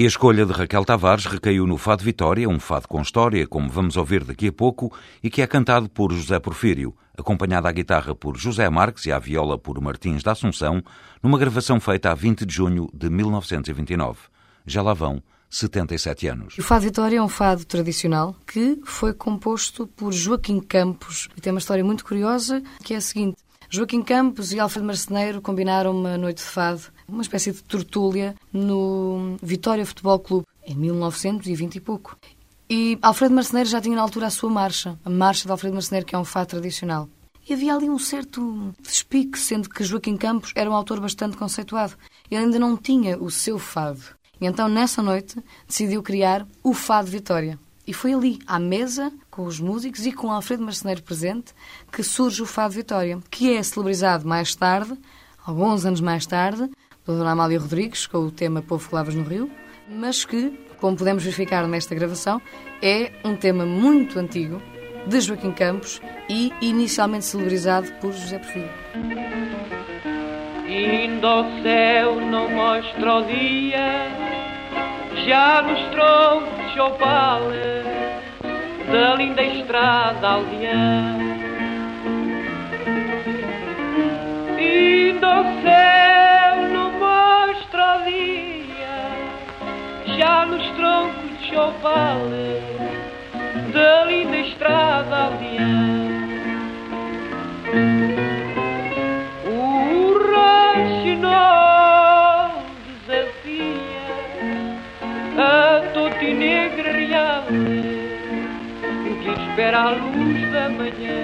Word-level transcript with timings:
E 0.00 0.04
a 0.04 0.06
escolha 0.06 0.46
de 0.46 0.52
Raquel 0.54 0.82
Tavares 0.82 1.26
recaiu 1.26 1.66
no 1.66 1.76
Fado 1.76 2.02
Vitória, 2.02 2.48
um 2.48 2.58
fado 2.58 2.88
com 2.88 3.02
história, 3.02 3.46
como 3.46 3.68
vamos 3.68 3.98
ouvir 3.98 4.24
daqui 4.24 4.48
a 4.48 4.52
pouco, 4.52 4.90
e 5.22 5.28
que 5.28 5.42
é 5.42 5.46
cantado 5.46 5.90
por 5.90 6.10
José 6.10 6.38
Porfírio, 6.38 6.96
acompanhado 7.18 7.68
à 7.68 7.70
guitarra 7.72 8.14
por 8.14 8.34
José 8.38 8.66
Marques 8.70 9.04
e 9.04 9.12
à 9.12 9.18
viola 9.18 9.58
por 9.58 9.78
Martins 9.78 10.22
da 10.22 10.32
Assunção, 10.32 10.82
numa 11.22 11.36
gravação 11.36 11.78
feita 11.78 12.10
a 12.10 12.14
20 12.14 12.46
de 12.46 12.54
junho 12.54 12.88
de 12.94 13.10
1929. 13.10 14.20
Já 14.64 14.80
lá 14.80 14.94
vão 14.94 15.22
77 15.50 16.28
anos. 16.28 16.56
O 16.56 16.62
Fado 16.62 16.84
Vitória 16.84 17.18
é 17.18 17.22
um 17.22 17.28
fado 17.28 17.66
tradicional 17.66 18.34
que 18.46 18.80
foi 18.84 19.12
composto 19.12 19.86
por 19.86 20.14
Joaquim 20.14 20.60
Campos 20.60 21.28
e 21.36 21.42
tem 21.42 21.52
uma 21.52 21.58
história 21.58 21.84
muito 21.84 22.06
curiosa 22.06 22.62
que 22.82 22.94
é 22.94 22.96
a 22.96 23.00
seguinte. 23.02 23.36
Joaquim 23.72 24.02
Campos 24.02 24.52
e 24.52 24.58
Alfredo 24.58 24.84
Marceneiro 24.84 25.40
combinaram 25.40 25.92
uma 25.92 26.18
noite 26.18 26.38
de 26.38 26.42
fado, 26.42 26.82
uma 27.08 27.22
espécie 27.22 27.52
de 27.52 27.62
tertúlia, 27.62 28.34
no 28.52 29.36
Vitória 29.40 29.86
Futebol 29.86 30.18
Clube, 30.18 30.46
em 30.66 30.74
1920 30.74 31.76
e 31.76 31.80
pouco. 31.80 32.18
E 32.68 32.98
Alfredo 33.00 33.32
Marceneiro 33.32 33.70
já 33.70 33.80
tinha 33.80 33.94
na 33.94 34.02
altura 34.02 34.26
a 34.26 34.30
sua 34.30 34.50
marcha, 34.50 34.98
a 35.04 35.08
marcha 35.08 35.44
de 35.44 35.52
Alfredo 35.52 35.74
Marceneiro, 35.74 36.04
que 36.04 36.16
é 36.16 36.18
um 36.18 36.24
fado 36.24 36.48
tradicional. 36.48 37.08
E 37.48 37.54
havia 37.54 37.72
ali 37.72 37.88
um 37.88 37.98
certo 37.98 38.74
despique, 38.82 39.38
sendo 39.38 39.70
que 39.70 39.84
Joaquim 39.84 40.16
Campos 40.16 40.52
era 40.56 40.68
um 40.68 40.74
autor 40.74 40.98
bastante 41.00 41.36
conceituado. 41.36 41.94
Ele 42.28 42.42
ainda 42.42 42.58
não 42.58 42.76
tinha 42.76 43.16
o 43.18 43.30
seu 43.30 43.56
fado. 43.56 44.02
E 44.40 44.46
então, 44.46 44.68
nessa 44.68 45.00
noite, 45.00 45.36
decidiu 45.68 46.02
criar 46.02 46.44
o 46.60 46.74
Fado 46.74 47.08
Vitória. 47.08 47.56
E 47.90 47.92
foi 47.92 48.14
ali, 48.14 48.38
à 48.46 48.56
mesa, 48.60 49.12
com 49.32 49.42
os 49.42 49.58
músicos 49.58 50.06
e 50.06 50.12
com 50.12 50.30
Alfredo 50.30 50.62
Marceneiro 50.62 51.02
presente, 51.02 51.52
que 51.90 52.04
surge 52.04 52.40
o 52.40 52.46
Fado 52.46 52.72
Vitória, 52.72 53.18
que 53.28 53.56
é 53.56 53.60
celebrizado 53.64 54.28
mais 54.28 54.54
tarde, 54.54 54.96
alguns 55.44 55.84
anos 55.84 56.00
mais 56.00 56.24
tarde, 56.24 56.70
pela 57.04 57.18
Dona 57.18 57.32
Amália 57.32 57.58
Rodrigues, 57.58 58.06
com 58.06 58.18
o 58.18 58.30
tema 58.30 58.62
Povo 58.62 58.88
que 58.88 58.94
Lavas 58.94 59.16
no 59.16 59.24
Rio, 59.24 59.50
mas 59.88 60.24
que, 60.24 60.56
como 60.78 60.96
podemos 60.96 61.24
verificar 61.24 61.66
nesta 61.66 61.92
gravação, 61.92 62.40
é 62.80 63.10
um 63.24 63.34
tema 63.34 63.66
muito 63.66 64.20
antigo, 64.20 64.62
de 65.08 65.20
Joaquim 65.20 65.50
Campos 65.50 66.00
e 66.28 66.52
inicialmente 66.60 67.24
celebrizado 67.24 67.90
por 67.94 68.12
José 68.12 68.38
Porfírio. 68.38 68.70
Indo 70.68 71.26
ao 71.26 71.42
céu 71.64 72.20
não 72.20 72.48
mostra 72.52 73.14
o 73.16 73.24
dia, 73.24 74.06
já 75.26 75.60
nos 75.62 75.80
de 76.80 76.80
opala 76.80 77.52
da 78.90 79.14
linda 79.14 79.42
estrada 79.42 80.28
aldeã. 80.28 81.18
Indo 84.58 85.26
ao 85.26 85.44
céu 85.62 86.56
não 86.72 86.90
mostra 86.92 87.98
o 87.98 88.04
dia, 88.04 88.96
já 90.16 90.46
nos 90.46 90.66
troncos 90.70 91.38
de 91.42 91.54
opala 91.54 92.60
da 93.74 94.04
linda 94.06 94.39
real 106.92 107.44
que 109.22 109.30
espera 109.30 109.78
a 109.80 109.90
luz 109.90 110.52
da 110.52 110.68
manhã. 110.68 111.22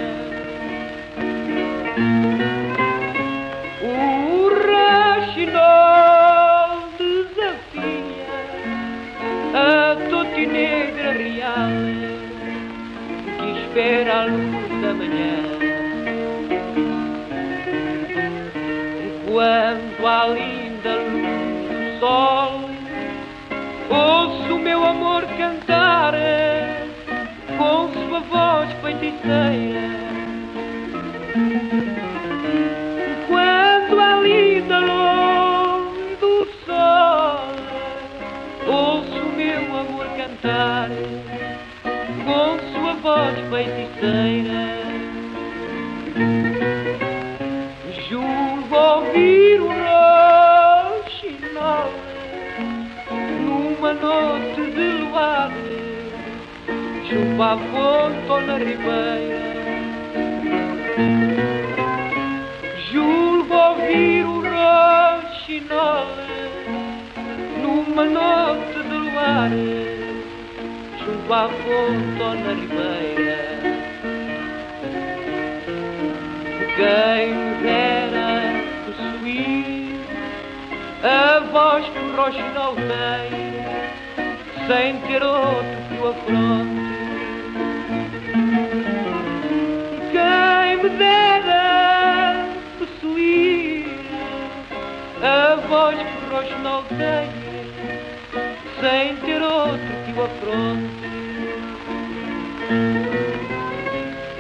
O 3.83 4.49
roxinol 4.69 5.91
desafia 6.99 8.35
a 9.55 9.97
toti 10.11 10.45
negra 10.47 11.13
real 11.13 11.71
que 13.39 13.49
espera 13.61 14.13
a 14.21 14.25
luz 14.25 14.69
da 14.83 14.93
manhã. 14.95 15.37
Quando 19.27 20.07
a 20.07 20.09
linda 20.29 20.95
luz 20.95 21.27
do 21.69 21.79
sol 22.01 22.46
o 22.46 22.46
meu 24.67 24.85
amor 24.85 25.23
cantar 25.39 26.13
com 27.57 27.89
sua 27.93 28.19
voz 28.19 28.69
feiticeira. 28.83 29.81
Quando 33.29 34.01
a 34.01 34.21
linda 34.23 34.81
luz 34.81 36.19
do 36.19 36.49
sol 36.67 37.47
ouço 38.67 39.25
meu 39.37 39.77
amor 39.79 40.07
cantar 40.17 40.91
com 42.25 42.59
sua 42.73 42.95
voz 42.95 43.39
feiticeira. 43.49 44.67
Julgo 48.09 48.75
ouvir 48.75 49.61
o 49.61 49.69
roxinol 50.89 51.93
numa 53.45 53.93
noite 53.95 54.26
junto 57.09 57.43
à 57.43 57.57
fonte 57.57 58.29
ou 58.29 58.41
na 58.41 58.59
ribeira. 58.59 59.47
Julgo 62.91 63.55
ouvir 63.55 64.25
o 64.25 64.43
roxinol 64.43 66.07
numa 67.63 68.05
noite 68.05 68.83
de 68.89 68.97
luar 68.97 69.51
junto 70.99 71.33
à 71.33 71.49
fonte 71.49 72.23
ou 72.23 72.35
na 72.35 72.53
ribeira. 72.61 73.41
Quem 76.77 77.27
dera 77.63 78.31
possuir 78.85 80.01
a 81.05 81.41
voz 81.53 81.85
que 81.89 81.99
o 81.99 82.17
roxinol 82.17 82.75
tem, 82.75 83.31
sem 84.67 84.97
ter 85.07 85.23
outro 85.23 85.77
que 85.89 85.95
o 86.03 86.09
afronte. 86.09 86.86
A 95.23 95.57
voz 95.69 95.97
que 95.97 96.03
o 96.03 96.29
roxinol 96.31 96.85
tem, 96.85 97.31
sem 98.81 99.17
ter 99.17 99.43
outro 99.43 99.93
que 100.05 100.13
o 100.13 100.23
afronte. 100.25 101.07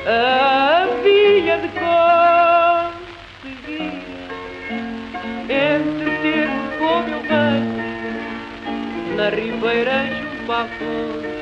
Havia 0.06 1.56
de 1.58 1.68
conseguir 2.88 3.24
entreter-me 5.44 6.66
com 6.78 6.96
meu 7.02 7.22
bem 7.22 7.64
na 9.16 9.28
ribeira 9.30 9.96
junto 10.06 10.52
à 10.52 10.54
fonte. 10.64 11.35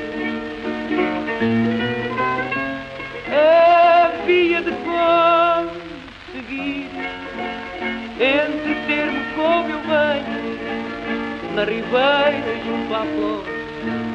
Na 11.55 11.63
ribeira 11.63 12.53
junto 12.65 12.93
à 12.93 13.05
fonte. 13.05 14.14